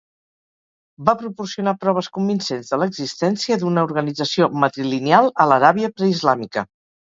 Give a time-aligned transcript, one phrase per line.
[1.09, 6.69] Va proporcionar proves convincents de l'existència d'una organització matrilineal a l'Aràbia preislàmica.